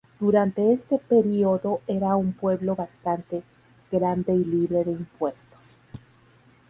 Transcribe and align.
Durante 0.19 0.71
este 0.73 0.97
período 0.97 1.81
era 1.85 2.15
un 2.15 2.33
pueblo 2.33 2.75
bastante 2.75 3.43
grande 3.91 4.33
y 4.33 4.43
libre 4.43 4.83
de 4.83 4.93
impuestos. 4.93 5.77